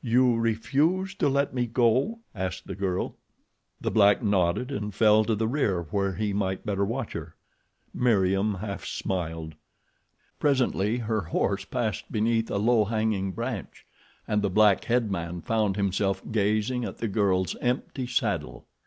[0.00, 3.16] "You refuse to let me go?" asked the girl.
[3.82, 7.34] The black nodded, and fell to the rear where he might better watch her.
[7.92, 9.56] Meriem half smiled.
[10.38, 13.84] Presently her horse passed beneath a low hanging branch,
[14.26, 18.64] and the black headman found himself gazing at the girl's empty saddle.